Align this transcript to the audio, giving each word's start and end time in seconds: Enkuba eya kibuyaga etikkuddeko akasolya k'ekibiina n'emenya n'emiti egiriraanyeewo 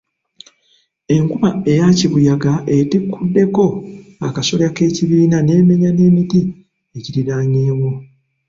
Enkuba 1.15 1.49
eya 1.71 1.87
kibuyaga 1.97 2.53
etikkuddeko 2.77 3.63
akasolya 4.27 4.69
k'ekibiina 4.75 5.37
n'emenya 5.41 5.89
n'emiti 5.93 6.41
egiriraanyeewo 6.97 7.89